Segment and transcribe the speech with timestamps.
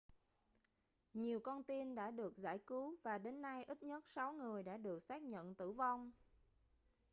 [1.13, 4.77] nhiều con tin đã được giải cứu và đến nay ít nhất sáu người đã
[4.77, 6.11] được xác nhận tử vong